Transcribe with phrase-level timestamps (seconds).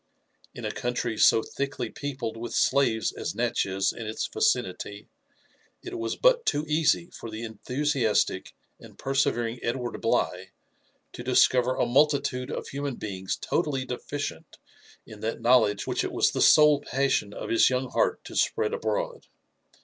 [0.55, 5.05] In a country so thickly peopled with slaves as Natchez and its yicinity,
[5.83, 10.49] it was but too easy for the enthusiastic and persevering Ed ward Bligh
[11.13, 14.57] to discover a multitude of human beings totally deficient
[15.05, 18.73] in that knowledge which it was the sole passion of his young heart to spread
[18.73, 19.27] abroad.